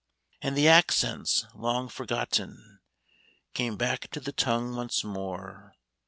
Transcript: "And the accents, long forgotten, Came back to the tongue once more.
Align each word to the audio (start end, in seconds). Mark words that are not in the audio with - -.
"And 0.41 0.57
the 0.57 0.67
accents, 0.67 1.45
long 1.53 1.87
forgotten, 1.87 2.79
Came 3.53 3.77
back 3.77 4.09
to 4.09 4.19
the 4.19 4.33
tongue 4.33 4.75
once 4.75 5.03
more. 5.03 5.75